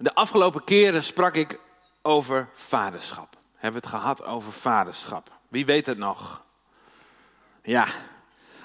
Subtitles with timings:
[0.00, 1.60] De afgelopen keren sprak ik
[2.02, 3.36] over vaderschap.
[3.54, 5.38] Hebben we het gehad over vaderschap?
[5.48, 6.44] Wie weet het nog?
[7.62, 7.86] Ja,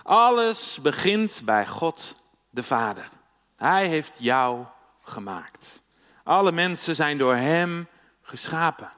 [0.04, 2.16] alles begint bij God
[2.50, 3.10] de Vader.
[3.56, 4.66] Hij heeft jou
[5.04, 5.82] gemaakt.
[6.24, 7.88] Alle mensen zijn door Hem
[8.22, 8.92] geschapen.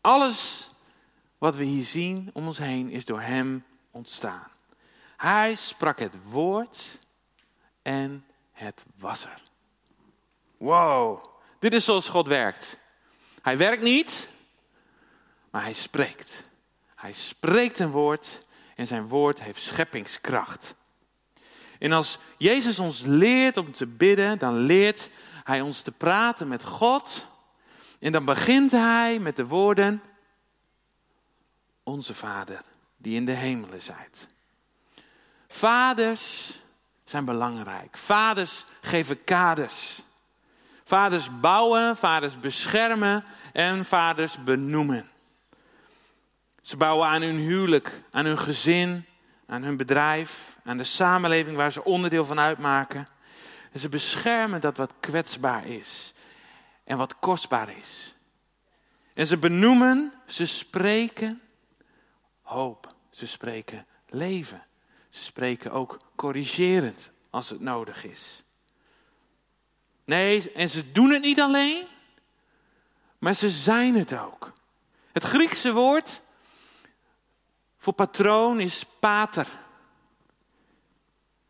[0.00, 0.70] Alles
[1.38, 4.48] wat we hier zien om ons heen is door Hem ontstaan.
[5.16, 6.98] Hij sprak het woord
[7.82, 9.40] en het was er.
[10.56, 11.24] Wow,
[11.58, 12.78] dit is zoals God werkt.
[13.42, 14.28] Hij werkt niet,
[15.50, 16.44] maar hij spreekt.
[16.94, 20.74] Hij spreekt een woord en zijn woord heeft scheppingskracht.
[21.78, 25.10] En als Jezus ons leert om te bidden, dan leert
[25.44, 27.26] hij ons te praten met God.
[27.98, 30.02] En dan begint hij met de woorden:
[31.82, 32.62] Onze Vader,
[32.96, 34.28] die in de hemelen zijt.
[35.48, 36.54] Vaders
[37.04, 37.96] zijn belangrijk.
[37.96, 40.00] Vaders geven kaders.
[40.86, 45.08] Vaders bouwen, vaders beschermen en vaders benoemen.
[46.62, 49.04] Ze bouwen aan hun huwelijk, aan hun gezin,
[49.46, 53.06] aan hun bedrijf, aan de samenleving waar ze onderdeel van uitmaken.
[53.72, 56.12] En ze beschermen dat wat kwetsbaar is
[56.84, 58.14] en wat kostbaar is.
[59.14, 61.40] En ze benoemen, ze spreken
[62.42, 64.62] hoop, ze spreken leven.
[65.08, 68.44] Ze spreken ook corrigerend als het nodig is.
[70.06, 71.86] Nee, en ze doen het niet alleen,
[73.18, 74.52] maar ze zijn het ook.
[75.12, 76.22] Het Griekse woord
[77.78, 79.46] voor patroon is pater.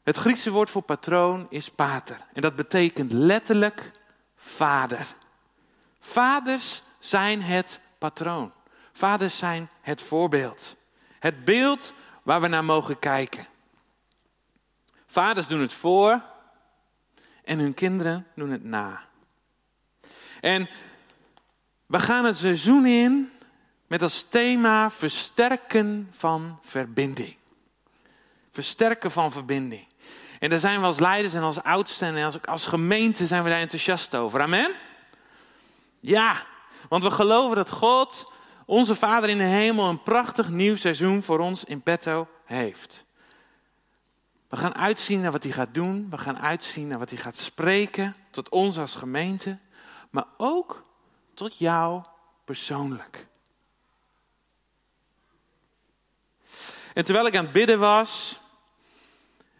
[0.02, 2.16] Het Griekse woord voor patroon is pater.
[2.32, 3.90] En dat betekent letterlijk
[4.36, 5.06] vader.
[6.00, 8.52] Vaders zijn het patroon.
[8.92, 10.76] Vaders zijn het voorbeeld.
[11.18, 13.46] Het beeld waar we naar mogen kijken.
[15.06, 16.22] Vaders doen het voor
[17.46, 19.04] en hun kinderen doen het na.
[20.40, 20.68] En
[21.86, 23.30] we gaan het seizoen in
[23.86, 27.36] met als thema versterken van verbinding.
[28.52, 29.86] Versterken van verbinding.
[30.38, 33.50] En daar zijn we als leiders en als oudsten en als, als gemeente zijn we
[33.50, 34.40] daar enthousiast over.
[34.40, 34.70] Amen?
[36.00, 36.36] Ja,
[36.88, 38.32] want we geloven dat God,
[38.64, 43.05] onze Vader in de hemel, een prachtig nieuw seizoen voor ons in petto heeft.
[44.48, 46.10] We gaan uitzien naar wat hij gaat doen.
[46.10, 48.14] We gaan uitzien naar wat hij gaat spreken.
[48.30, 49.58] Tot ons als gemeente.
[50.10, 50.84] Maar ook
[51.34, 52.02] tot jou
[52.44, 53.26] persoonlijk.
[56.94, 58.38] En terwijl ik aan het bidden was.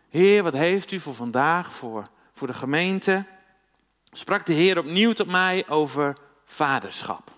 [0.09, 3.27] Heer, wat heeft u voor vandaag, voor, voor de gemeente?
[4.13, 7.31] Sprak de Heer opnieuw tot mij over vaderschap.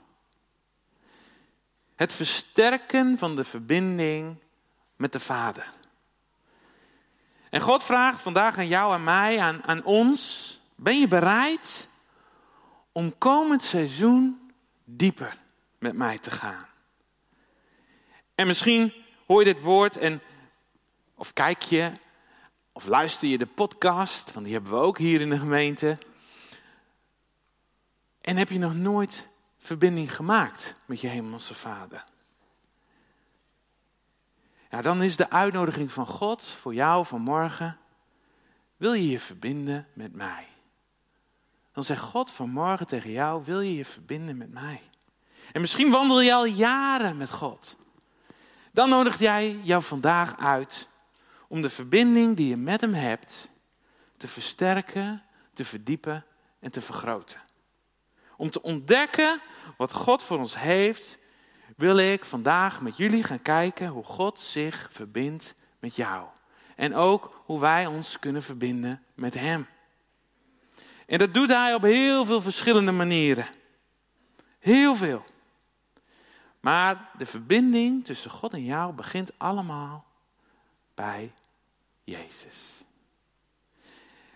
[1.97, 4.43] Het versterken van de verbinding
[4.97, 5.73] met de Vader.
[7.51, 11.89] En God vraagt vandaag aan jou en mij, aan, aan ons, ben je bereid
[12.93, 14.53] om komend seizoen
[14.85, 15.37] dieper
[15.79, 16.67] met mij te gaan?
[18.35, 18.93] En misschien
[19.27, 20.21] hoor je dit woord en,
[21.15, 21.93] of kijk je,
[22.73, 25.99] of luister je de podcast, want die hebben we ook hier in de gemeente.
[28.21, 29.29] En heb je nog nooit
[29.59, 32.05] verbinding gemaakt met je hemelse vader?
[34.71, 37.79] Ja, dan is de uitnodiging van God voor jou vanmorgen.
[38.77, 40.47] Wil je je verbinden met mij?
[41.73, 44.83] Dan zegt God vanmorgen tegen jou: Wil je je verbinden met mij?
[45.53, 47.77] En misschien wandel je al jaren met God.
[48.73, 50.89] Dan nodigt jij jou vandaag uit
[51.49, 53.49] om de verbinding die je met Hem hebt
[54.17, 56.25] te versterken, te verdiepen
[56.61, 57.41] en te vergroten.
[58.37, 59.41] Om te ontdekken
[59.77, 61.18] wat God voor ons heeft
[61.79, 66.27] wil ik vandaag met jullie gaan kijken hoe God zich verbindt met jou.
[66.77, 69.67] En ook hoe wij ons kunnen verbinden met Hem.
[71.07, 73.47] En dat doet Hij op heel veel verschillende manieren.
[74.59, 75.25] Heel veel.
[76.61, 80.05] Maar de verbinding tussen God en jou begint allemaal
[80.95, 81.33] bij
[82.05, 82.85] Jezus.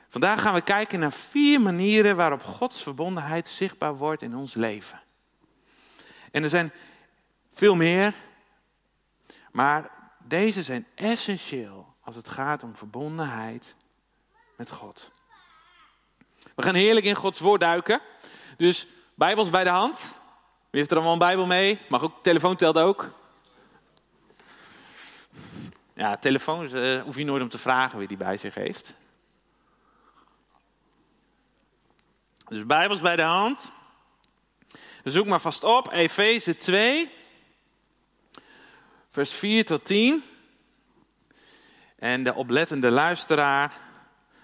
[0.08, 5.00] Vandaag gaan we kijken naar vier manieren waarop Gods verbondenheid zichtbaar wordt in ons leven.
[6.30, 6.72] En er zijn
[7.52, 8.14] veel meer.
[9.52, 13.74] Maar deze zijn essentieel als het gaat om verbondenheid
[14.56, 15.10] met God.
[16.54, 18.00] We gaan heerlijk in Gods woord duiken.
[18.56, 20.14] Dus Bijbels bij de hand.
[20.70, 21.78] Wie heeft er allemaal een Bijbel mee?
[21.88, 23.10] Mag ook, telefoon telt ook.
[25.94, 28.94] Ja, telefoon uh, hoef je nooit om te vragen wie die bij zich heeft.
[32.48, 33.72] Dus Bijbels bij de hand.
[35.04, 37.10] Zoek maar vast op, Efeze 2
[39.12, 40.22] vers 4 tot 10.
[41.96, 43.80] En de oplettende luisteraar,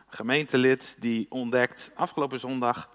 [0.09, 2.91] gemeentelid, die ontdekt afgelopen zondag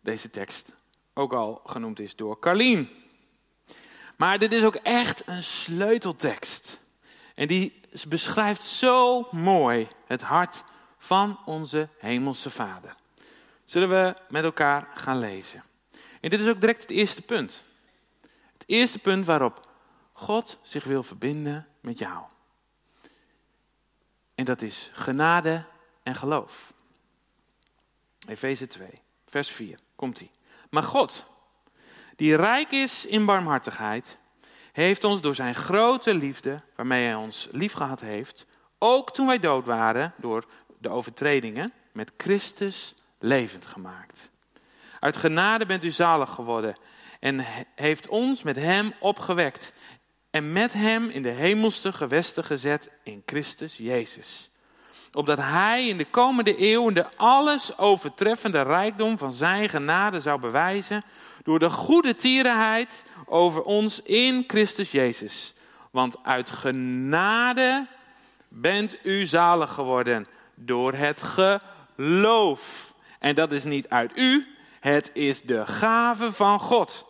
[0.00, 0.74] deze tekst
[1.14, 2.88] ook al genoemd is door Carlien.
[4.16, 6.82] Maar dit is ook echt een sleuteltekst.
[7.34, 10.64] En die beschrijft zo mooi het hart
[10.98, 12.96] van onze Hemelse Vader.
[13.64, 15.64] Zullen we met elkaar gaan lezen.
[16.20, 17.62] En dit is ook direct het eerste punt.
[18.52, 19.70] Het eerste punt waarop
[20.22, 22.22] God zich wil verbinden met jou.
[24.34, 25.64] En dat is genade
[26.02, 26.72] en geloof.
[28.28, 28.88] Efeze 2,
[29.26, 30.30] vers 4, komt ie.
[30.70, 31.26] Maar God,
[32.16, 34.18] die rijk is in barmhartigheid,
[34.72, 38.46] heeft ons door zijn grote liefde, waarmee hij ons liefgehad heeft,
[38.78, 40.46] ook toen wij dood waren door
[40.78, 44.30] de overtredingen, met Christus levend gemaakt.
[45.00, 46.76] Uit genade bent u zalig geworden
[47.20, 49.72] en heeft ons met hem opgewekt
[50.32, 54.50] en met hem in de hemelse gewesten gezet in Christus Jezus.
[55.12, 61.04] Opdat hij in de komende eeuwen de alles overtreffende rijkdom van zijn genade zou bewijzen
[61.42, 65.54] door de goede tierenheid over ons in Christus Jezus.
[65.90, 67.86] Want uit genade
[68.48, 72.94] bent u zalig geworden door het geloof.
[73.18, 74.46] En dat is niet uit u,
[74.80, 77.06] het is de gave van God.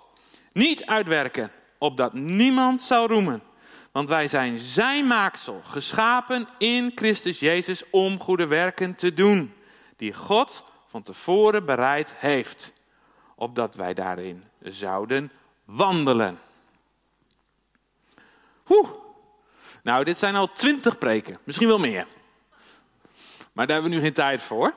[0.53, 1.51] Niet uitwerken,
[1.83, 3.43] opdat niemand zou roemen.
[3.93, 9.55] Want wij zijn zijn maaksel, geschapen in Christus Jezus om goede werken te doen.
[9.97, 12.73] Die God van tevoren bereid heeft.
[13.35, 15.33] Opdat wij daarin zouden
[15.65, 16.41] wandelen.
[18.69, 18.89] Oeh.
[19.83, 22.07] Nou, dit zijn al twintig preken, misschien wel meer.
[23.53, 24.75] Maar daar hebben we nu geen tijd voor.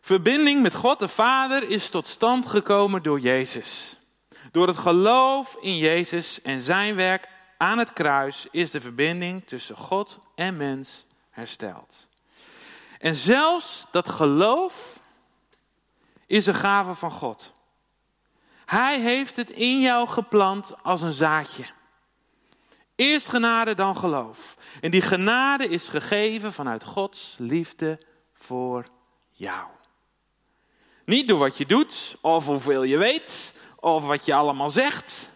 [0.00, 3.96] Verbinding met God de Vader is tot stand gekomen door Jezus.
[4.50, 7.28] Door het geloof in Jezus en zijn werk
[7.58, 12.08] aan het kruis is de verbinding tussen God en mens hersteld.
[12.98, 15.00] En zelfs dat geloof
[16.26, 17.52] is een gave van God.
[18.64, 21.64] Hij heeft het in jou geplant als een zaadje.
[22.94, 24.56] Eerst genade, dan geloof.
[24.80, 28.00] En die genade is gegeven vanuit Gods liefde
[28.34, 28.86] voor
[29.30, 29.66] jou.
[31.04, 35.30] Niet door wat je doet, of hoeveel je weet, of wat je allemaal zegt,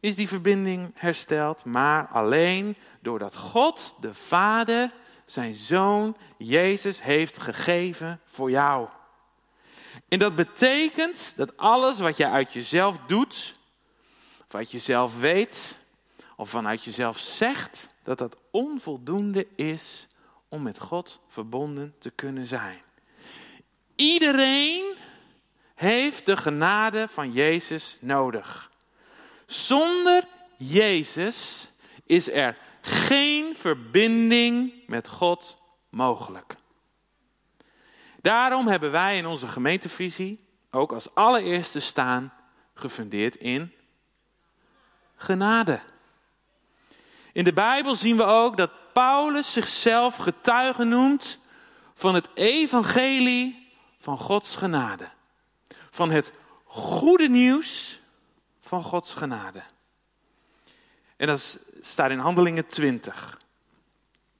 [0.00, 4.90] is die verbinding hersteld, maar alleen doordat God, de Vader,
[5.24, 8.88] zijn zoon Jezus heeft gegeven voor jou.
[10.08, 13.54] En dat betekent dat alles wat je uit jezelf doet,
[14.46, 15.78] of uit jezelf weet,
[16.36, 20.06] of vanuit jezelf zegt, dat dat onvoldoende is
[20.48, 22.80] om met God verbonden te kunnen zijn.
[23.96, 24.96] Iedereen
[25.78, 28.70] heeft de genade van Jezus nodig.
[29.46, 30.24] Zonder
[30.56, 31.70] Jezus
[32.06, 35.56] is er geen verbinding met God
[35.88, 36.54] mogelijk.
[38.20, 42.32] Daarom hebben wij in onze gemeentevisie ook als allereerste staan
[42.74, 43.72] gefundeerd in
[45.16, 45.80] genade.
[47.32, 51.38] In de Bijbel zien we ook dat Paulus zichzelf getuige noemt
[51.94, 55.16] van het evangelie van Gods genade.
[55.98, 56.32] Van het
[56.64, 58.00] goede nieuws
[58.60, 59.62] van Gods genade.
[61.16, 63.40] En dat staat in Handelingen 20,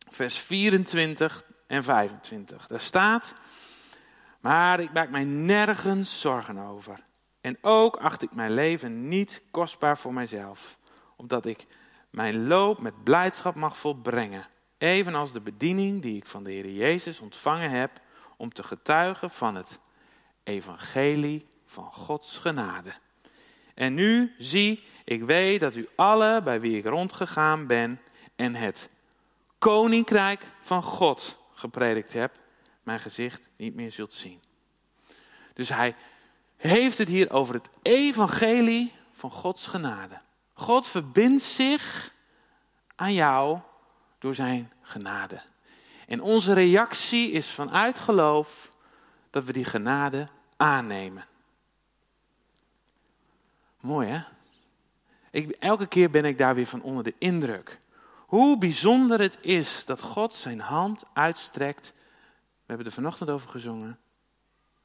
[0.09, 2.67] vers 24 en 25.
[2.67, 3.35] Daar staat,
[4.41, 7.01] maar ik maak mij nergens zorgen over.
[7.41, 10.79] En ook acht ik mijn leven niet kostbaar voor mijzelf,
[11.17, 11.67] omdat ik
[12.11, 14.47] mijn loop met blijdschap mag volbrengen.
[14.79, 18.01] Evenals de bediening die ik van de Heer Jezus ontvangen heb
[18.37, 19.79] om te getuigen van het
[20.49, 22.93] evangelie van Gods genade.
[23.75, 28.01] En nu zie, ik weet dat u alle bij wie ik rondgegaan ben
[28.37, 28.91] en het
[29.59, 32.39] koninkrijk van God gepredikt heb,
[32.83, 34.43] mijn gezicht niet meer zult zien.
[35.55, 35.95] Dus hij
[36.57, 40.21] heeft het hier over het evangelie van Gods genade.
[40.55, 42.13] God verbindt zich
[42.95, 43.59] aan jou
[44.19, 45.43] door zijn genade.
[46.07, 48.71] En onze reactie is vanuit geloof
[49.31, 50.29] dat we die genade
[50.59, 51.25] aannemen.
[53.81, 54.21] Mooi hè?
[55.31, 57.79] Ik, elke keer ben ik daar weer van onder de indruk.
[58.27, 61.93] Hoe bijzonder het is dat God zijn hand uitstrekt.
[61.97, 63.99] We hebben er vanochtend over gezongen.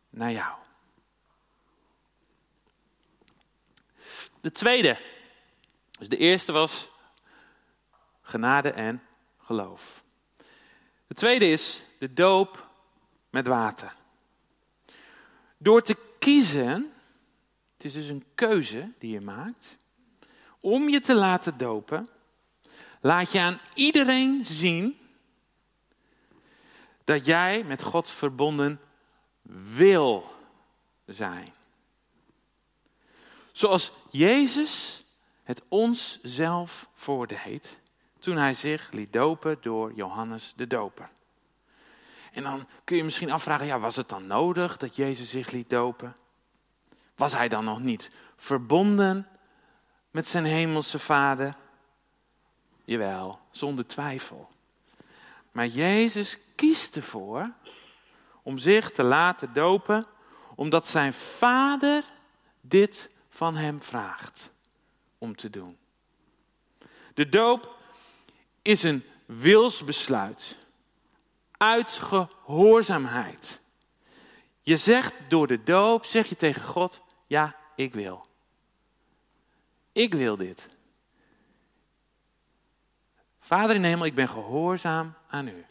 [0.10, 0.56] Naar jou.
[4.42, 5.00] De tweede.
[6.00, 6.90] Dus de eerste was
[8.22, 9.04] genade en
[9.38, 10.04] geloof.
[11.08, 12.70] De tweede is de doop
[13.30, 13.96] met water.
[15.64, 16.92] Door te kiezen,
[17.76, 19.78] het is dus een keuze die je maakt,
[20.60, 22.10] om je te laten dopen,
[23.02, 24.98] laat je aan iedereen zien
[27.04, 28.80] dat jij met God verbonden
[29.76, 30.36] wil
[31.06, 31.54] zijn.
[33.52, 35.04] Zoals Jezus
[35.44, 37.80] het ons zelf voordeed
[38.20, 41.10] toen hij zich liet dopen door Johannes de Doper.
[42.34, 45.70] En dan kun je misschien afvragen, ja, was het dan nodig dat Jezus zich liet
[45.70, 46.16] dopen?
[47.16, 49.28] Was hij dan nog niet verbonden
[50.12, 51.56] met zijn hemelse vader?
[52.86, 54.50] Jawel, zonder twijfel.
[55.52, 57.52] Maar Jezus kiest ervoor
[58.44, 60.06] om zich te laten dopen,
[60.56, 62.04] omdat zijn vader
[62.62, 64.54] dit van hem vraagt
[65.18, 65.78] om te doen.
[67.14, 67.78] De doop
[68.62, 70.58] is een wilsbesluit
[71.64, 73.62] uit gehoorzaamheid.
[74.62, 78.26] Je zegt door de doop, zeg je tegen God, ja, ik wil.
[79.92, 80.70] Ik wil dit.
[83.40, 85.66] Vader in hemel, ik ben gehoorzaam aan u.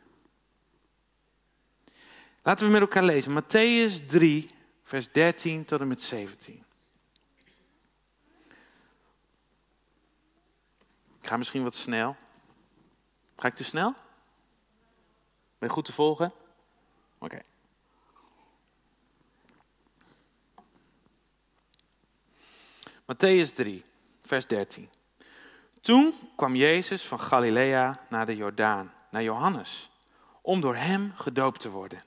[2.42, 3.42] Laten we met elkaar lezen.
[3.42, 4.50] Matthäus 3,
[4.82, 6.64] vers 13 tot en met 17.
[11.20, 12.16] Ik ga misschien wat snel.
[13.36, 13.94] Ga ik te snel?
[15.62, 16.32] Ben je goed te volgen?
[17.18, 17.42] Oké.
[23.04, 23.84] Matthäus 3,
[24.22, 24.90] vers 13.
[25.80, 29.90] Toen kwam Jezus van Galilea naar de Jordaan, naar Johannes,
[30.40, 32.02] om door hem gedoopt te worden.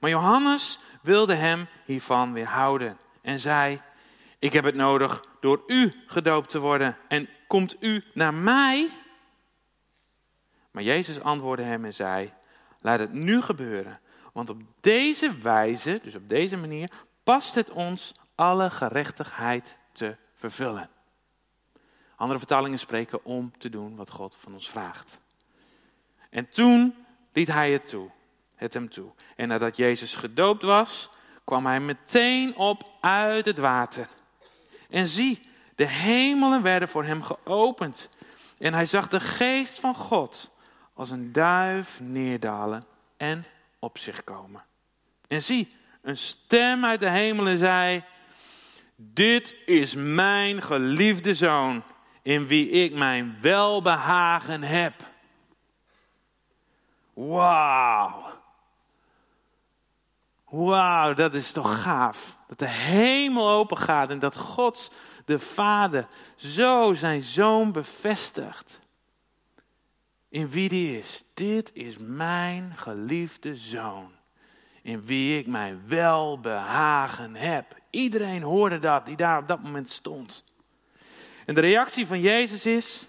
[0.00, 3.80] Maar Johannes wilde hem hiervan weerhouden en zei:
[4.38, 8.90] Ik heb het nodig door u gedoopt te worden en komt u naar mij?
[10.70, 12.32] Maar Jezus antwoordde hem en zei:
[12.88, 14.00] Laat het nu gebeuren,
[14.32, 16.90] want op deze wijze, dus op deze manier,
[17.22, 20.90] past het ons alle gerechtigheid te vervullen.
[22.16, 25.20] Andere vertalingen spreken om te doen wat God van ons vraagt.
[26.30, 26.94] En toen
[27.32, 28.10] liet hij het toe,
[28.54, 29.10] het hem toe.
[29.36, 31.10] En nadat Jezus gedoopt was,
[31.44, 34.08] kwam hij meteen op uit het water.
[34.90, 35.40] En zie,
[35.74, 38.08] de hemelen werden voor hem geopend.
[38.58, 40.50] En hij zag de geest van God
[40.98, 42.84] als een duif neerdalen
[43.16, 43.44] en
[43.78, 44.64] op zich komen.
[45.28, 48.04] En zie, een stem uit de hemelen zei:
[48.96, 51.82] Dit is mijn geliefde zoon,
[52.22, 54.94] in wie ik mijn welbehagen heb.
[57.12, 58.22] Wauw.
[60.44, 62.36] Wauw, dat is toch gaaf.
[62.46, 64.92] Dat de hemel open gaat en dat God,
[65.24, 68.80] de Vader, zo zijn zoon bevestigt.
[70.28, 71.22] In wie die is.
[71.34, 74.12] Dit is mijn geliefde zoon.
[74.82, 77.76] In wie ik mijn welbehagen heb.
[77.90, 80.44] Iedereen hoorde dat die daar op dat moment stond.
[81.46, 83.06] En de reactie van Jezus is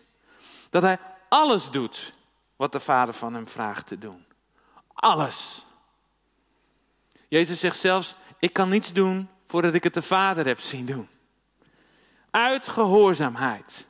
[0.70, 0.98] dat hij
[1.30, 2.14] alles doet
[2.56, 4.26] wat de Vader van hem vraagt te doen.
[4.94, 5.66] Alles.
[7.28, 11.10] Jezus zegt zelfs, ik kan niets doen voordat ik het de Vader heb zien doen.
[12.32, 13.88] Uit gehoorzaamheid.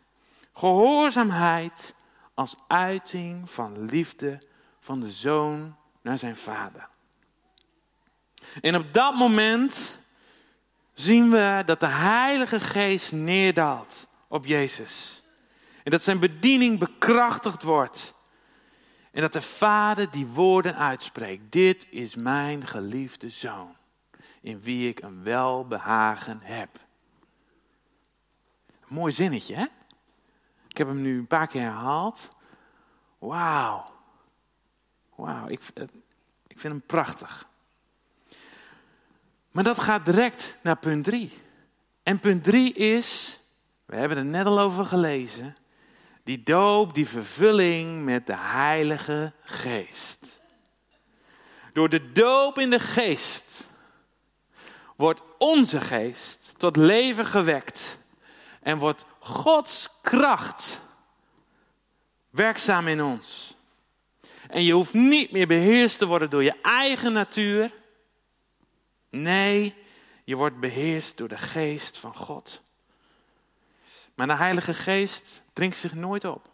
[0.54, 1.96] Gehoorzaamheid
[2.40, 4.42] als uiting van liefde
[4.80, 6.90] van de zoon naar zijn vader.
[8.62, 9.98] En op dat moment
[10.94, 15.22] zien we dat de Heilige Geest neerdaalt op Jezus.
[15.84, 18.14] En dat zijn bediening bekrachtigd wordt.
[19.12, 21.52] En dat de Vader die woorden uitspreekt.
[21.52, 23.76] Dit is mijn geliefde zoon,
[24.42, 26.70] in wie ik een welbehagen heb.
[28.88, 29.66] mooi zinnetje, hè?
[30.80, 32.28] Ik heb hem nu een paar keer herhaald.
[33.18, 33.86] Wauw.
[35.16, 35.62] Wauw, ik,
[36.48, 37.48] ik vind hem prachtig.
[39.52, 41.38] Maar dat gaat direct naar punt 3.
[42.04, 43.40] En punt 3 is,
[43.86, 45.56] we hebben er net al over gelezen,
[46.24, 50.40] die doop, die vervulling met de Heilige Geest.
[51.74, 53.70] Door de doop in de Geest
[54.96, 57.98] wordt onze geest tot leven gewekt
[58.62, 60.82] en wordt Gods kracht
[62.30, 63.56] werkzaam in ons.
[64.50, 67.72] En je hoeft niet meer beheerst te worden door je eigen natuur.
[69.10, 69.76] Nee,
[70.24, 72.62] je wordt beheerst door de geest van God.
[74.16, 76.50] Maar de Heilige Geest dringt zich nooit op.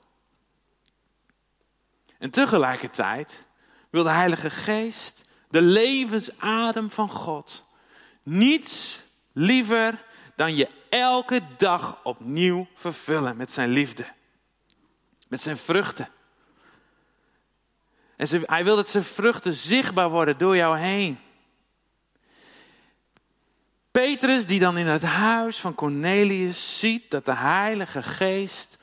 [2.18, 3.46] En tegelijkertijd
[3.90, 7.66] wil de Heilige Geest, de levensadem van God,
[8.24, 14.06] niets liever dan je elke dag opnieuw vervullen met zijn liefde.
[15.28, 16.08] Met zijn vruchten.
[18.16, 21.20] En ze, hij wil dat zijn vruchten zichtbaar worden door jou heen.
[23.92, 28.78] Petrus, die dan in het huis van Cornelius ziet dat de Heilige Geest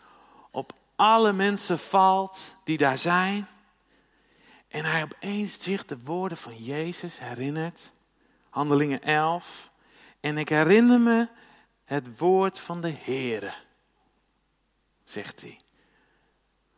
[0.50, 3.48] op alle mensen valt die daar zijn.
[4.68, 7.92] En hij opeens zich de woorden van Jezus herinnert.
[8.50, 9.70] Handelingen 11.
[10.20, 11.28] En ik herinner me
[11.92, 13.52] het woord van de Heere,
[15.04, 15.60] zegt hij.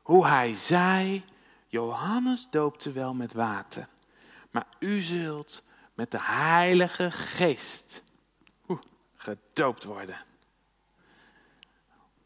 [0.02, 1.24] Hoe hij zei,
[1.66, 3.88] Johannes doopte wel met water,
[4.50, 5.62] maar u zult
[5.94, 8.02] met de Heilige Geest
[9.16, 10.24] gedoopt worden.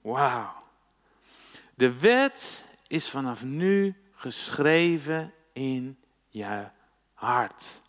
[0.01, 0.63] Wauw.
[1.75, 6.69] De wet is vanaf nu geschreven in je
[7.15, 7.81] hart.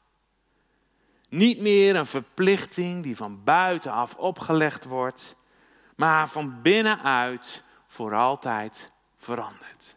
[1.30, 5.36] Niet meer een verplichting die van buitenaf opgelegd wordt,
[5.96, 9.96] maar van binnenuit voor altijd verandert.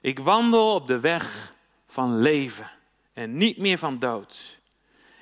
[0.00, 1.52] Ik wandel op de weg
[1.88, 2.70] van leven
[3.12, 4.58] en niet meer van dood.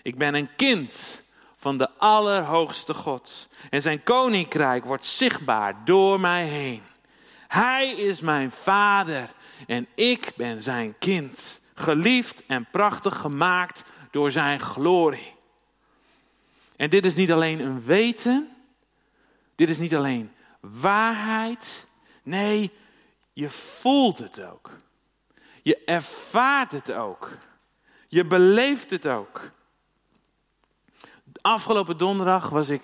[0.02, 1.22] Ik ben een kind
[1.56, 3.48] van de Allerhoogste God.
[3.70, 6.82] En zijn koninkrijk wordt zichtbaar door mij heen.
[7.48, 9.30] Hij is mijn vader
[9.66, 11.60] en ik ben zijn kind.
[11.74, 13.84] Geliefd en prachtig gemaakt
[14.16, 15.34] door zijn glorie.
[16.76, 18.48] En dit is niet alleen een weten,
[19.54, 21.86] dit is niet alleen waarheid.
[22.22, 22.70] Nee,
[23.32, 24.70] je voelt het ook.
[25.62, 27.38] Je ervaart het ook.
[28.08, 29.50] Je beleeft het ook.
[31.40, 32.82] Afgelopen donderdag was ik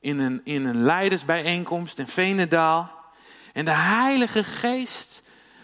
[0.00, 2.90] in een, in een leidersbijeenkomst in Venendaal.
[3.52, 5.22] En de Heilige Geest,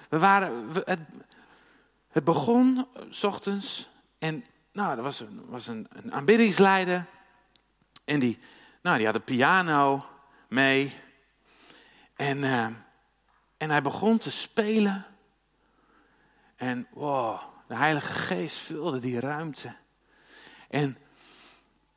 [0.08, 1.00] we waren, het,
[2.08, 7.06] het begon s ochtends en nou, er was een, was een, een aanbiddingsleider.
[8.04, 8.38] En die,
[8.82, 10.06] nou, die had een piano
[10.48, 10.94] mee.
[12.16, 12.66] En, uh,
[13.56, 15.06] en hij begon te spelen.
[16.56, 19.74] En wow, de Heilige Geest vulde die ruimte.
[20.68, 20.98] En,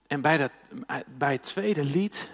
[0.08, 0.52] en bij, dat,
[1.08, 2.30] bij het tweede lied,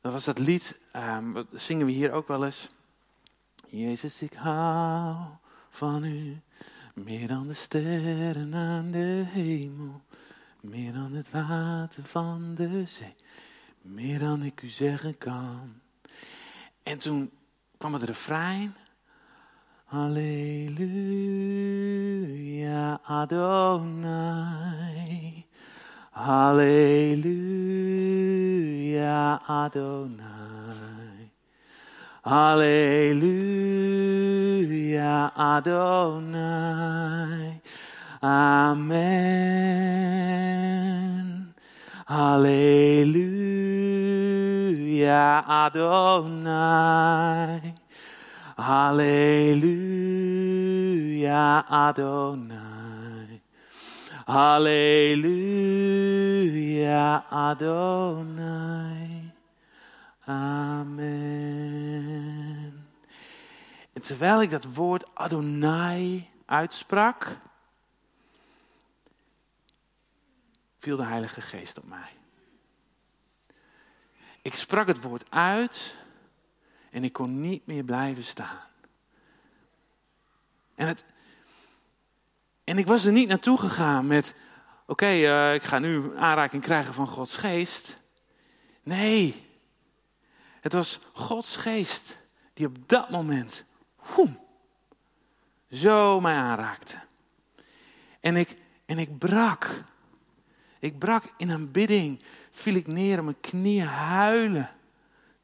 [0.00, 2.68] dat was dat lied, um, dat zingen we hier ook wel eens.
[3.66, 5.16] Jezus, ik hou
[5.70, 6.40] van u,
[6.94, 10.02] meer dan de sterren aan de hemel,
[10.60, 13.14] meer dan het water van de zee,
[13.82, 15.80] meer dan ik u zeggen kan.
[16.82, 17.30] En toen
[17.78, 18.74] kwam het refrein.
[19.84, 20.80] Halleluja
[23.02, 24.50] Adonai.
[26.10, 27.30] Halleluja
[29.46, 30.39] Adonai.
[32.30, 33.34] Halleluja
[35.34, 37.58] Adonai.
[38.22, 39.10] Amen.
[42.06, 43.34] Halleluja
[45.64, 47.74] Adonai.
[48.56, 49.84] Halleluja
[51.68, 53.42] Adonai.
[54.28, 55.64] Halleluja
[57.28, 59.29] Adonai.
[60.30, 61.08] Amen.
[63.92, 67.38] En terwijl ik dat woord Adonai uitsprak,
[70.78, 72.12] viel de Heilige Geest op mij.
[74.42, 75.94] Ik sprak het woord uit
[76.90, 78.60] en ik kon niet meer blijven staan.
[80.74, 81.04] En, het,
[82.64, 84.34] en ik was er niet naartoe gegaan met,
[84.86, 87.98] oké, uh, ik ga nu aanraking krijgen van Gods geest.
[88.82, 89.48] Nee,
[90.60, 92.18] het was Gods geest
[92.54, 93.64] die op dat moment,
[94.14, 94.38] woem,
[95.70, 96.98] zo mij aanraakte.
[98.20, 99.84] En ik, en ik brak.
[100.78, 104.70] Ik brak in aanbidding, viel ik neer op mijn knieën, huilen,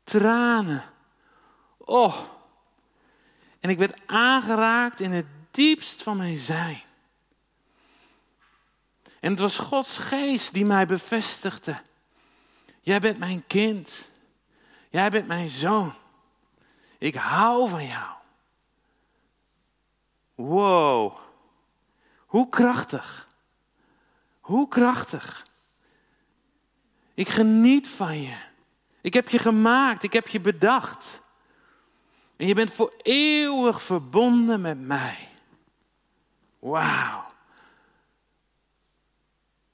[0.05, 0.85] tranen.
[1.79, 2.19] Oh.
[3.61, 6.81] En ik werd aangeraakt in het diepst van mijn zijn.
[9.21, 11.81] En het was Gods geest die mij bevestigde.
[12.81, 14.11] Jij bent mijn kind.
[14.91, 15.93] Jij bent mijn zoon.
[16.99, 18.15] Ik hou van jou.
[20.35, 21.17] Wow.
[22.27, 23.29] Hoe krachtig.
[24.41, 25.47] Hoe krachtig.
[27.15, 28.37] Ik geniet van je.
[29.01, 30.03] Ik heb je gemaakt.
[30.03, 31.23] Ik heb je bedacht.
[32.37, 35.29] En je bent voor eeuwig verbonden met mij.
[36.59, 37.25] Wauw.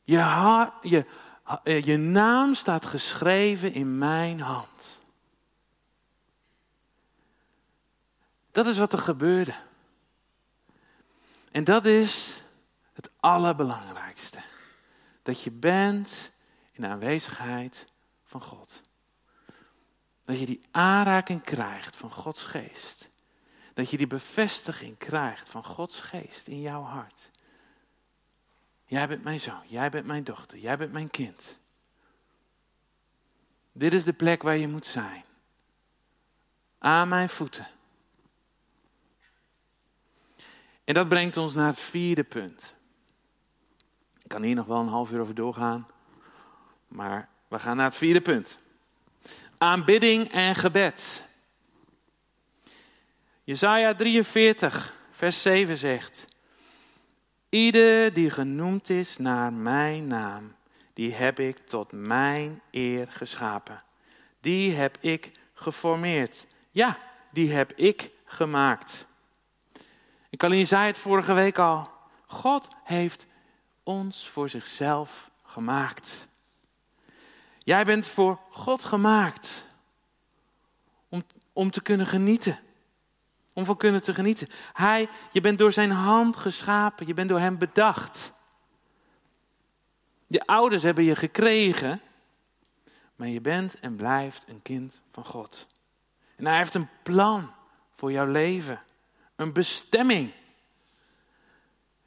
[0.05, 1.07] Je, je,
[1.63, 4.92] eh, je naam staat geschreven in mijn hand.
[8.53, 9.55] Dat is wat er gebeurde.
[11.51, 12.43] En dat is
[12.93, 14.39] het allerbelangrijkste.
[15.23, 16.33] Dat je bent
[16.73, 17.87] in de aanwezigheid
[18.25, 18.81] van God.
[20.25, 23.09] Dat je die aanraking krijgt van Gods geest.
[23.75, 27.31] Dat je die bevestiging krijgt van Gods geest in jouw hart.
[28.85, 31.59] Jij bent mijn zoon, jij bent mijn dochter, jij bent mijn kind.
[33.73, 35.25] Dit is de plek waar je moet zijn.
[36.79, 37.67] Aan mijn voeten.
[40.85, 42.75] En dat brengt ons naar het vierde punt.
[44.23, 45.87] Ik kan hier nog wel een half uur over doorgaan.
[46.89, 48.59] Maar we gaan naar het vierde punt.
[49.59, 51.25] Aanbidding en gebed.
[53.45, 56.27] Jesaja 43, vers 7 zegt:
[57.49, 60.55] Ieder die genoemd is naar mijn naam,
[60.93, 63.83] die heb ik tot mijn eer geschapen.
[64.41, 66.47] Die heb ik geformeerd.
[66.71, 66.99] Ja,
[67.31, 69.07] die heb ik gemaakt.
[70.33, 71.91] Ik alleen zei het vorige week al.
[72.27, 73.27] God heeft
[73.83, 76.29] ons voor zichzelf gemaakt.
[77.59, 79.67] Jij bent voor God gemaakt.
[81.09, 82.59] Om, om te kunnen genieten.
[83.53, 84.49] Om van kunnen te genieten.
[84.73, 87.07] Hij, je bent door zijn hand geschapen.
[87.07, 88.33] Je bent door hem bedacht.
[90.27, 92.01] Je ouders hebben je gekregen.
[93.17, 95.67] Maar je bent en blijft een kind van God.
[96.37, 97.53] En hij heeft een plan
[97.91, 98.81] voor jouw leven.
[99.43, 100.33] Een bestemming.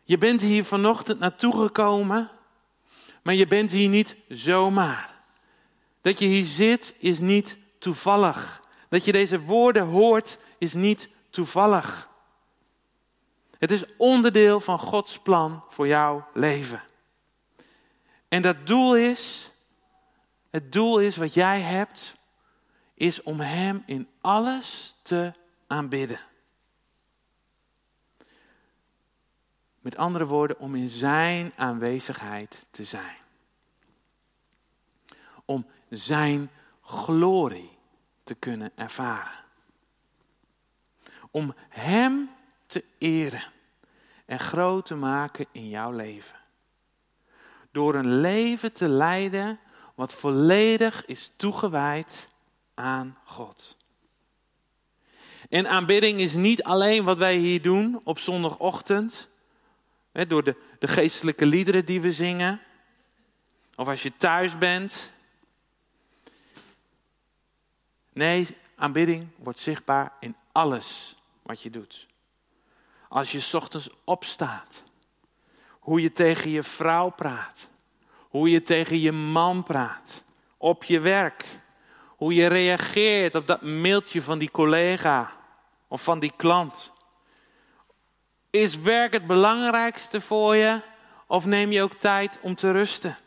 [0.03, 2.31] Je bent hier vanochtend naartoe gekomen.
[3.23, 5.13] Maar je bent hier niet zomaar.
[6.01, 8.61] Dat je hier zit is niet toevallig.
[8.89, 12.09] Dat je deze woorden hoort is niet toevallig.
[13.59, 16.83] Het is onderdeel van Gods plan voor jouw leven.
[18.27, 19.51] En dat doel is,
[20.49, 22.15] het doel is wat jij hebt,
[22.93, 25.33] is om Hem in alles te
[25.67, 26.19] aanbidden.
[29.85, 33.17] Met andere woorden, om in Zijn aanwezigheid te zijn.
[35.45, 36.49] Om Zijn
[36.81, 37.77] glorie
[38.23, 39.43] te kunnen ervaren.
[41.31, 42.29] Om Hem
[42.65, 43.43] te eren
[44.25, 46.39] en groot te maken in jouw leven.
[47.71, 49.59] Door een leven te leiden
[49.95, 52.29] wat volledig is toegewijd
[52.73, 53.77] aan God.
[55.49, 59.33] En aanbidding is niet alleen wat wij hier doen op zondagochtend,
[60.23, 62.61] door de, de geestelijke liederen die we zingen,
[63.75, 65.11] of als je thuis bent.
[68.13, 72.07] Nee, aanbidding wordt zichtbaar in alles wat je doet.
[73.09, 74.83] Als je ochtends opstaat,
[75.69, 77.67] hoe je tegen je vrouw praat,
[78.17, 80.23] hoe je tegen je man praat,
[80.57, 81.45] op je werk,
[82.07, 85.35] hoe je reageert op dat mailtje van die collega
[85.87, 86.91] of van die klant.
[88.55, 90.81] Is werk het belangrijkste voor je
[91.27, 93.17] of neem je ook tijd om te rusten?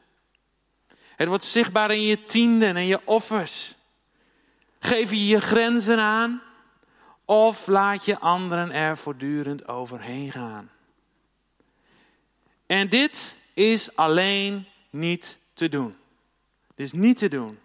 [1.17, 3.75] Het wordt zichtbaar in je tienden en je offers.
[4.79, 6.43] Geef je je grenzen aan
[7.25, 10.71] of laat je anderen er voortdurend overheen gaan?
[12.67, 15.97] En dit is alleen niet te doen.
[16.75, 17.59] Dit is niet te doen.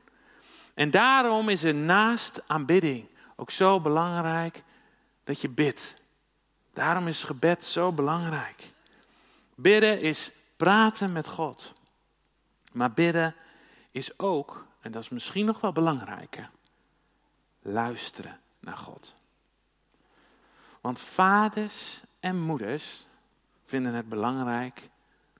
[0.73, 4.63] En daarom is er naast aanbidding ook zo belangrijk
[5.23, 6.02] dat je bidt.
[6.73, 8.71] Daarom is gebed zo belangrijk.
[9.55, 11.73] Bidden is praten met God.
[12.71, 13.36] Maar bidden
[13.91, 16.49] is ook, en dat is misschien nog wel belangrijker,
[17.62, 19.15] luisteren naar God.
[20.81, 23.05] Want vaders en moeders
[23.65, 24.89] vinden het belangrijk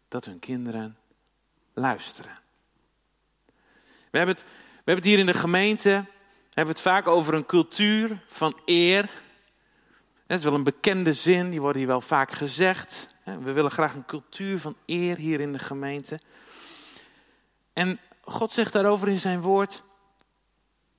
[0.08, 0.98] dat hun kinderen
[1.74, 2.40] luisteren.
[4.10, 4.46] We hebben het,
[4.84, 6.06] we hebben hier in de gemeente
[6.54, 9.10] hebben het vaak over een cultuur van eer.
[10.28, 13.16] Dat is wel een bekende zin, die wordt hier wel vaak gezegd.
[13.24, 16.20] We willen graag een cultuur van eer hier in de gemeente.
[17.74, 19.84] En God zegt daarover in zijn woord: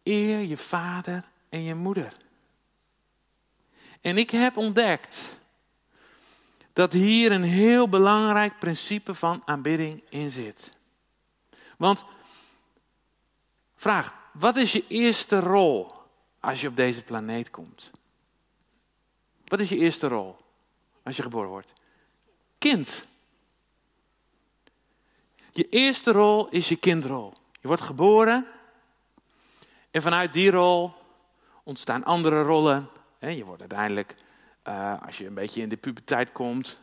[0.02, 2.16] eer je vader en je moeder.
[4.00, 5.38] En ik heb ontdekt
[6.72, 10.72] dat hier een heel belangrijk principe van aanbidding in zit.
[11.78, 12.04] Want,
[13.76, 15.92] vraag, wat is je eerste rol
[16.40, 17.90] als je op deze planeet komt?
[19.54, 20.36] Wat is je eerste rol
[21.02, 21.72] als je geboren wordt?
[22.58, 23.06] Kind.
[25.50, 27.34] Je eerste rol is je kindrol.
[27.60, 28.46] Je wordt geboren
[29.90, 30.92] en vanuit die rol
[31.62, 32.88] ontstaan andere rollen.
[33.18, 34.14] Je wordt uiteindelijk,
[34.62, 36.80] eh, als je een beetje in de puberteit komt.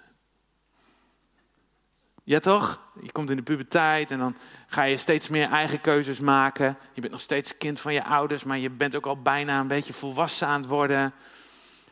[2.23, 2.81] Ja toch?
[3.01, 4.36] Je komt in de puberteit en dan
[4.67, 6.77] ga je steeds meer eigen keuzes maken.
[6.93, 9.67] Je bent nog steeds kind van je ouders, maar je bent ook al bijna een
[9.67, 11.13] beetje volwassen aan het worden.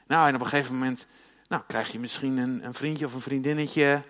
[0.10, 1.08] Nou, en op een gegeven moment
[1.48, 4.04] nou, krijg je misschien een, een vriendje of een vriendinnetje.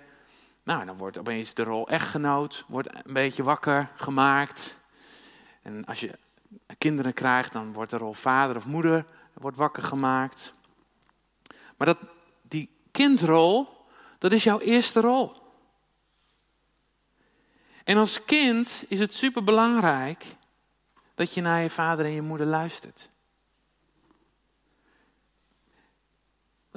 [0.63, 4.77] Nou, dan wordt opeens de rol echtgenoot wordt een beetje wakker gemaakt.
[5.62, 6.17] En als je
[6.77, 10.53] kinderen krijgt, dan wordt de rol vader of moeder wordt wakker gemaakt.
[11.77, 11.97] Maar dat,
[12.41, 13.67] die kindrol,
[14.17, 15.31] dat is jouw eerste rol.
[17.83, 20.25] En als kind is het superbelangrijk
[21.15, 23.09] dat je naar je vader en je moeder luistert.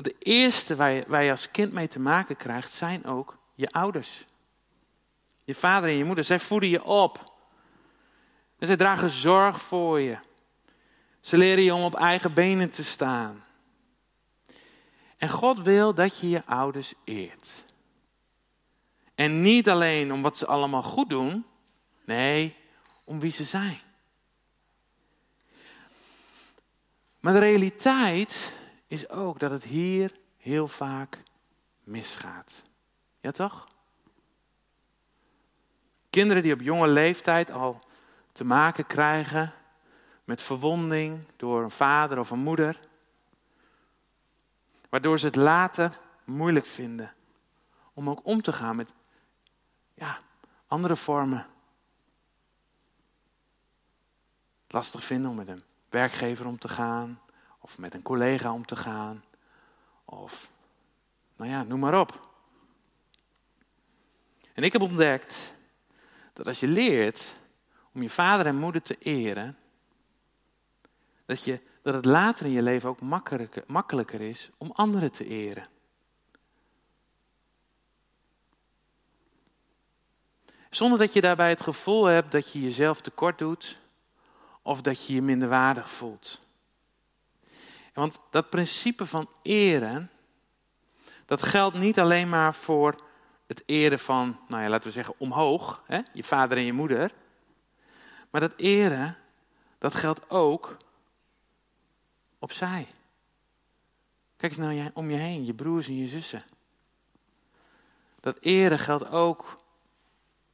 [0.03, 3.71] De eerste waar je, waar je als kind mee te maken krijgt, zijn ook je
[3.71, 4.25] ouders.
[5.45, 7.33] Je vader en je moeder, zij voeden je op.
[8.59, 10.19] En ze dragen zorg voor je.
[11.21, 13.45] Ze leren je om op eigen benen te staan.
[15.17, 17.49] En God wil dat je je ouders eert.
[19.15, 21.47] En niet alleen om wat ze allemaal goed doen,
[22.05, 22.57] nee,
[23.05, 23.81] om wie ze zijn.
[27.21, 28.61] Maar de realiteit
[28.92, 31.22] is ook dat het hier heel vaak
[31.85, 32.62] misgaat.
[33.20, 33.68] Ja toch?
[36.11, 37.81] Kinderen die op jonge leeftijd al
[38.33, 39.52] te maken krijgen
[40.24, 42.81] met verwonding door een vader of een moeder,
[44.88, 47.14] waardoor ze het later moeilijk vinden
[47.92, 48.92] om ook om te gaan met
[49.94, 50.18] ja,
[50.66, 51.46] andere vormen.
[54.68, 57.20] Lastig vinden om met een werkgever om te gaan,
[57.62, 59.25] of met een collega om te gaan,
[60.05, 60.51] of
[61.37, 62.29] nou ja, noem maar op.
[64.53, 65.57] En ik heb ontdekt
[66.33, 67.37] dat als je leert
[67.92, 69.57] om je vader en moeder te eren,
[71.25, 75.27] dat, je, dat het later in je leven ook makkelijker, makkelijker is om anderen te
[75.27, 75.68] eren.
[80.70, 83.79] Zonder dat je daarbij het gevoel hebt dat je jezelf tekort doet
[84.62, 86.40] of dat je je minderwaardig voelt.
[87.92, 90.11] Want dat principe van eren,
[91.24, 92.96] dat geldt niet alleen maar voor
[93.46, 96.00] het eren van, nou ja, laten we zeggen, omhoog, hè?
[96.12, 97.12] je vader en je moeder.
[98.31, 99.16] Maar dat eren,
[99.78, 100.76] dat geldt ook
[102.38, 102.87] opzij.
[104.37, 106.44] Kijk eens naar om je heen, je broers en je zussen.
[108.20, 109.59] Dat eren geldt ook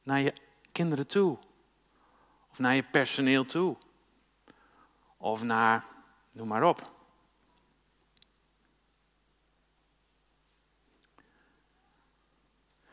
[0.03, 0.33] naar je
[0.71, 1.37] kinderen toe.
[2.51, 3.75] Of naar je personeel toe.
[5.17, 5.85] Of naar,
[6.31, 6.98] noem maar op.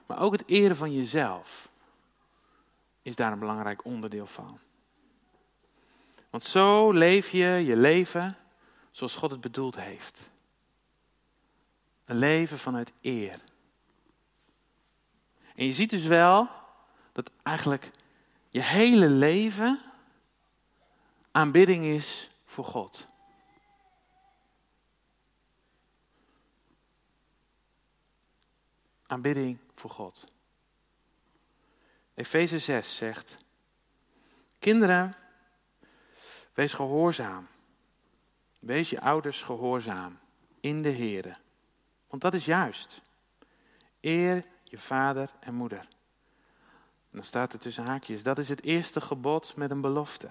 [0.06, 1.70] Maar ook het eren van jezelf
[3.02, 4.58] is daar een belangrijk onderdeel van.
[6.30, 8.36] Want zo leef je je leven
[8.90, 10.30] zoals God het bedoeld heeft.
[12.04, 13.40] Een leven vanuit eer.
[15.54, 16.48] En je ziet dus wel
[17.12, 17.90] dat eigenlijk
[18.48, 19.78] je hele leven
[21.30, 23.06] aanbidding is voor God.
[29.06, 30.26] Aanbidding voor God.
[32.14, 33.38] Efeze 6 zegt:
[34.58, 35.16] Kinderen,
[36.54, 37.48] wees gehoorzaam.
[38.60, 40.18] Wees je ouders gehoorzaam
[40.60, 41.36] in de Here.
[42.08, 43.02] Want dat is juist.
[44.00, 45.78] Eer je vader en moeder.
[47.10, 50.30] En dan staat er tussen haakjes: dat is het eerste gebod met een belofte.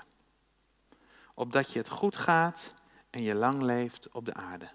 [1.34, 2.74] Opdat je het goed gaat
[3.10, 4.68] en je lang leeft op de aarde.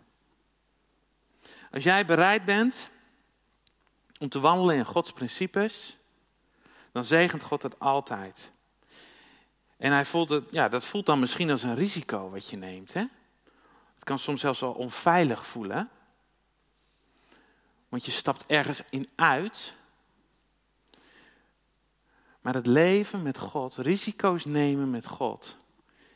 [1.70, 2.90] Als jij bereid bent
[4.20, 5.98] om te wandelen in Gods principes,
[6.92, 8.52] dan zegent God het altijd.
[9.76, 12.92] En hij voelt het, ja, dat voelt dan misschien als een risico wat je neemt.
[12.92, 13.04] Hè?
[13.94, 15.88] Het kan soms zelfs wel onveilig voelen.
[17.88, 19.74] Want je stapt ergens in uit.
[22.40, 25.56] Maar het leven met God, risico's nemen met God,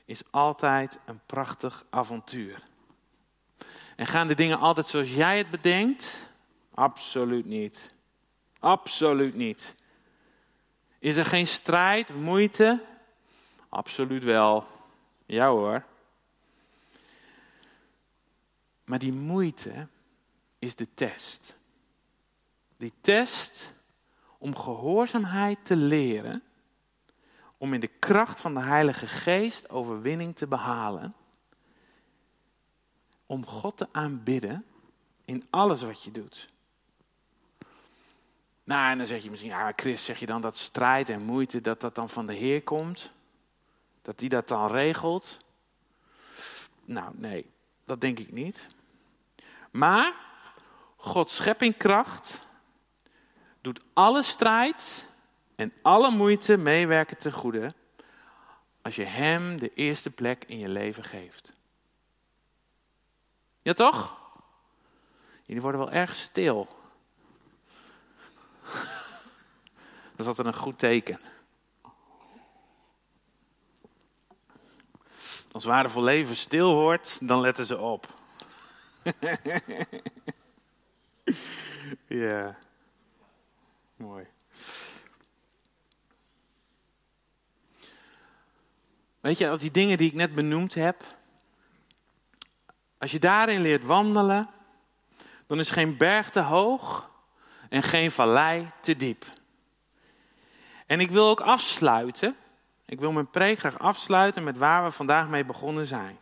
[0.04, 2.62] is altijd een prachtig avontuur.
[3.96, 6.32] En gaan de dingen altijd zoals jij het bedenkt?
[6.74, 7.94] Absoluut niet.
[8.58, 9.74] Absoluut niet.
[10.98, 12.82] Is er geen strijd moeite?
[13.68, 14.66] Absoluut wel.
[15.26, 15.84] Ja hoor.
[18.84, 19.86] Maar die moeite
[20.58, 21.56] is de test.
[22.76, 23.74] Die test
[24.38, 26.42] om gehoorzaamheid te leren,
[27.58, 31.14] om in de kracht van de Heilige Geest overwinning te behalen,
[33.26, 34.64] om God te aanbidden
[35.24, 36.52] in alles wat je doet.
[38.64, 41.60] Nou, en dan zeg je misschien, ja, Chris, zeg je dan dat strijd en moeite,
[41.60, 43.10] dat dat dan van de Heer komt?
[44.02, 45.38] Dat die dat dan regelt?
[46.84, 47.50] Nou, nee,
[47.84, 48.68] dat denk ik niet.
[49.70, 50.12] Maar
[50.96, 52.48] Gods scheppingkracht
[53.60, 55.08] doet alle strijd
[55.56, 57.74] en alle moeite meewerken ten goede
[58.82, 61.52] als je Hem de eerste plek in je leven geeft.
[63.62, 64.22] Ja toch?
[65.44, 66.83] Jullie worden wel erg stil.
[70.16, 71.20] Dat is altijd een goed teken.
[75.52, 78.06] Als waardevol leven stil wordt, dan letten ze op.
[82.06, 82.58] ja,
[83.96, 84.26] mooi.
[89.20, 91.04] Weet je, al die dingen die ik net benoemd heb,
[92.98, 94.50] als je daarin leert wandelen,
[95.46, 97.10] dan is geen berg te hoog
[97.74, 99.24] en geen vallei te diep.
[100.86, 102.36] En ik wil ook afsluiten
[102.86, 106.18] Ik wil mijn preek graag afsluiten met waar we vandaag mee begonnen zijn.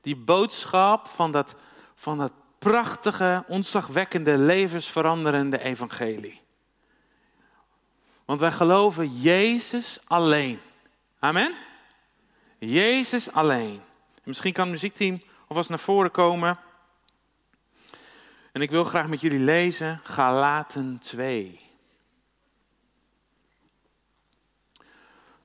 [0.00, 1.54] Die boodschap van dat,
[1.94, 6.40] van dat prachtige, ontzagwekkende, levensveranderende evangelie.
[8.24, 10.60] Want wij geloven Jezus alleen.
[11.18, 11.54] Amen?
[12.58, 13.82] Jezus alleen.
[14.24, 16.58] Misschien kan het muziekteam alvast naar voren komen.
[18.52, 21.60] En ik wil graag met jullie lezen Galaten 2.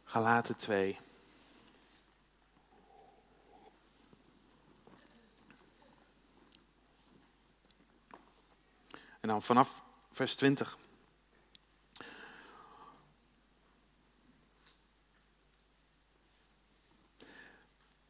[0.04, 0.98] Galaten 2.
[9.20, 10.78] En dan vanaf vers 20.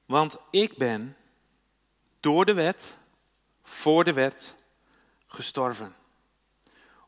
[0.05, 1.17] Want ik ben
[2.19, 2.97] door de wet,
[3.63, 4.55] voor de wet,
[5.38, 5.93] gestorven.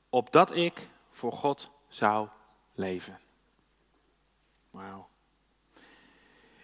[0.10, 2.28] Opdat ik voor God zou
[2.74, 3.20] leven.
[4.70, 5.10] Wauw.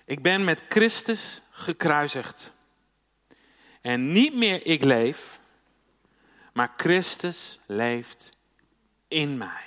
[0.05, 2.51] Ik ben met Christus gekruisigd.
[3.81, 5.39] En niet meer ik leef,
[6.53, 8.31] maar Christus leeft
[9.07, 9.65] in mij.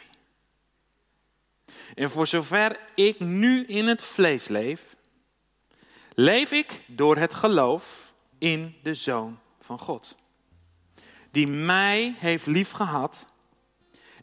[1.95, 4.97] En voor zover ik nu in het vlees leef,
[6.15, 10.17] leef ik door het geloof in de Zoon van God.
[11.31, 13.27] Die mij heeft liefgehad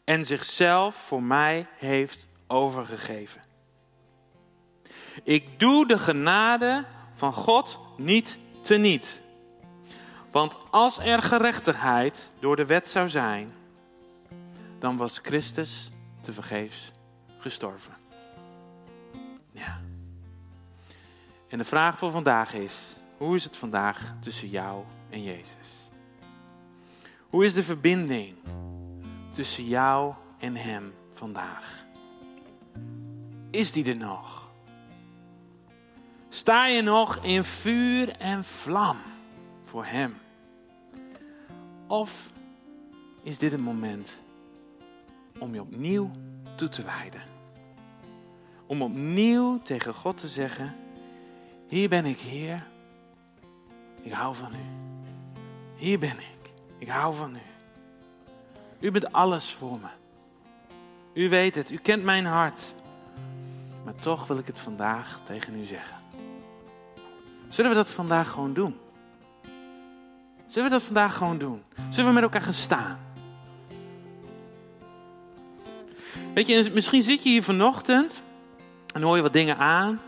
[0.04, 3.42] en zichzelf voor mij heeft overgegeven.
[5.22, 9.20] Ik doe de genade van God niet teniet.
[10.30, 13.52] Want als er gerechtigheid door de wet zou zijn,
[14.78, 15.90] dan was Christus
[16.20, 16.92] te vergeefs
[17.38, 17.94] gestorven.
[19.50, 19.80] Ja.
[21.48, 22.82] En de vraag voor vandaag is:
[23.16, 25.75] hoe is het vandaag tussen jou en Jezus?
[27.36, 28.34] Hoe is de verbinding
[29.30, 31.84] tussen jou en Hem vandaag?
[33.50, 34.50] Is die er nog?
[36.28, 38.96] Sta je nog in vuur en vlam
[39.64, 40.16] voor Hem?
[41.86, 42.32] Of
[43.22, 44.20] is dit een moment
[45.38, 46.10] om je opnieuw
[46.54, 47.22] toe te wijden?
[48.66, 50.74] Om opnieuw tegen God te zeggen:
[51.68, 52.66] Hier ben ik, Heer.
[54.02, 54.64] Ik hou van U.
[55.74, 56.35] Hier ben ik.
[56.78, 57.40] Ik hou van U.
[58.80, 59.88] U bent alles voor me.
[61.14, 62.74] U weet het, u kent mijn hart.
[63.84, 65.96] Maar toch wil ik het vandaag tegen u zeggen.
[67.48, 68.76] Zullen we dat vandaag gewoon doen?
[70.46, 71.62] Zullen we dat vandaag gewoon doen?
[71.90, 72.98] Zullen we met elkaar gaan staan?
[76.34, 78.22] Weet je, misschien zit je hier vanochtend
[78.94, 80.00] en hoor je wat dingen aan.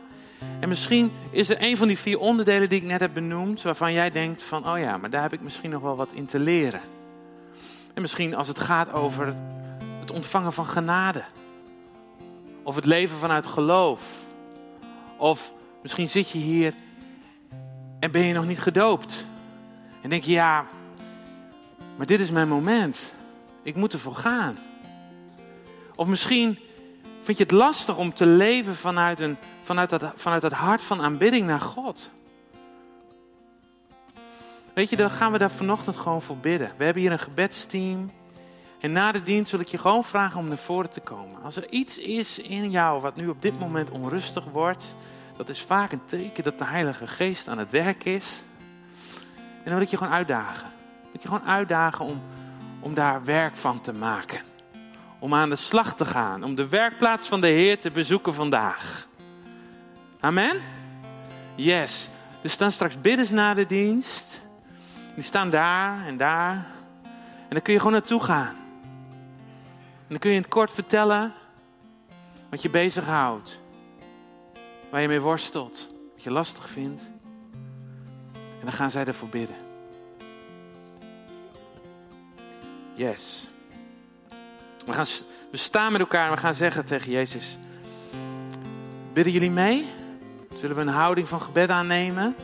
[0.61, 3.93] En misschien is er een van die vier onderdelen die ik net heb benoemd, waarvan
[3.93, 6.39] jij denkt van, oh ja, maar daar heb ik misschien nog wel wat in te
[6.39, 6.81] leren.
[7.95, 9.35] En misschien als het gaat over
[10.01, 11.23] het ontvangen van genade.
[12.63, 14.13] Of het leven vanuit geloof.
[15.17, 16.73] Of misschien zit je hier
[17.99, 19.27] en ben je nog niet gedoopt.
[20.03, 20.65] En denk je, ja,
[21.97, 23.15] maar dit is mijn moment.
[23.63, 24.59] Ik moet ervoor gaan.
[25.95, 26.59] Of misschien
[27.29, 31.03] vind je het lastig om te leven vanuit, een, vanuit, dat, vanuit dat hart van
[31.03, 32.11] aanbidding naar God.
[34.73, 36.73] Weet je, dan gaan we daar vanochtend gewoon voor bidden.
[36.77, 38.11] We hebben hier een gebedsteam.
[38.81, 41.43] En na de dienst wil ik je gewoon vragen om naar voren te komen.
[41.43, 44.95] Als er iets is in jou wat nu op dit moment onrustig wordt,
[45.37, 48.43] dat is vaak een teken dat de Heilige Geest aan het werk is.
[49.37, 50.69] En dan wil ik je gewoon uitdagen.
[51.03, 52.23] Wil ik je gewoon uitdagen om,
[52.81, 54.48] om daar werk van te maken.
[55.19, 56.45] Om aan de slag te gaan.
[56.45, 59.09] Om de werkplaats van de Heer te bezoeken vandaag.
[60.21, 60.61] Amen?
[61.55, 62.09] Yes.
[62.43, 64.43] Er staan straks biddens na de dienst.
[65.15, 66.67] Die staan daar en daar.
[67.49, 68.55] En dan kun je gewoon naartoe gaan.
[70.09, 71.33] En dan kun je in het kort vertellen
[72.51, 73.61] wat je bezighoudt.
[74.91, 75.95] Waar je mee worstelt.
[76.15, 77.03] Wat je lastig vindt.
[78.33, 79.57] En dan gaan zij ervoor bidden.
[82.95, 83.49] Yes.
[84.89, 85.07] We, gaan,
[85.51, 87.59] we staan met elkaar en we gaan zeggen tegen Jezus.
[89.13, 89.87] Bidden jullie mee?
[90.55, 92.37] Zullen we een houding van gebed aannemen?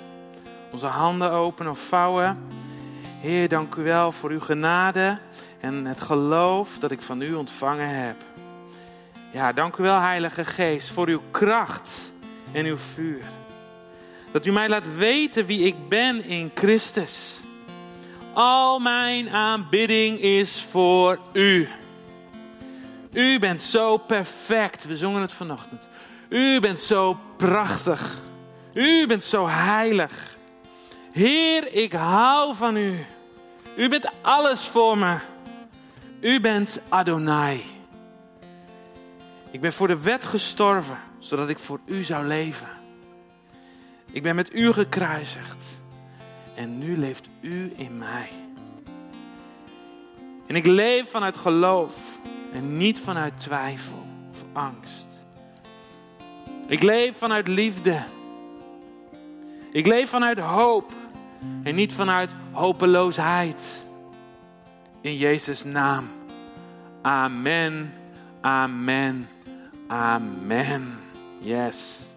[0.73, 2.47] Onze handen open of vouwen.
[3.21, 5.19] Heer, dank u wel voor uw genade
[5.61, 8.17] en het geloof dat ik van u ontvangen heb.
[9.33, 12.13] Ja, dank u wel, Heilige Geest, voor uw kracht
[12.53, 13.25] en uw vuur.
[14.33, 17.41] Dat u mij laat weten wie ik ben in Christus.
[18.33, 21.69] Al mijn aanbidding is voor u.
[23.15, 24.85] U bent zo perfect.
[24.85, 25.83] We zongen het vanochtend.
[26.29, 28.19] U bent zo prachtig.
[28.73, 30.37] U bent zo heilig.
[31.13, 33.05] Heer, ik hou van u.
[33.77, 35.17] U bent alles voor me.
[36.21, 37.65] U bent Adonai.
[39.51, 42.69] Ik ben voor de wet gestorven, zodat ik voor u zou leven.
[44.11, 45.65] Ik ben met u gekruisigd
[46.55, 48.29] en nu leeft u in mij.
[50.47, 51.95] En ik leef vanuit geloof
[52.55, 55.07] en niet vanuit twijfel of angst.
[56.67, 57.99] Ik leef vanuit liefde.
[59.73, 60.93] Ik leef vanuit hoop
[61.63, 63.87] en niet vanuit hopeloosheid.
[65.01, 66.09] In Jezus' naam.
[67.03, 67.93] Amen,
[68.41, 69.29] amen,
[69.87, 70.99] amen.
[71.41, 72.14] Yes.